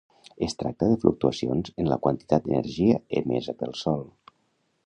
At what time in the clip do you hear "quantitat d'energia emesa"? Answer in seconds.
2.07-3.59